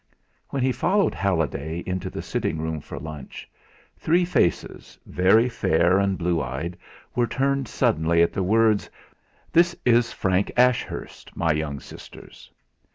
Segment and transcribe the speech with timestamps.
[0.49, 3.47] When he followed Halliday into the sitting room for lunch,
[3.99, 6.75] three faces, very fair and blue eyed,
[7.13, 8.89] were turned suddenly at the words:
[9.53, 12.49] "This is Frank Ashurst my young sisters."